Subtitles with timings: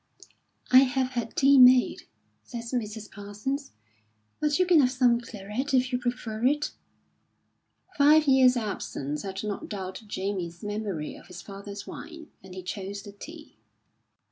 [0.71, 2.07] "I have had tea made,"
[2.43, 3.11] said Mrs.
[3.11, 3.71] Parsons,
[4.39, 6.71] "but you can have some claret, if you prefer it."
[7.99, 13.03] Five years' absence had not dulled Jamie's memory of his father's wine, and he chose
[13.03, 13.59] the tea.